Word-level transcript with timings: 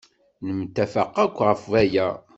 Nemtafaq 0.45 1.13
akk 1.23 1.35
ɣef 1.47 1.61
waya. 1.71 2.07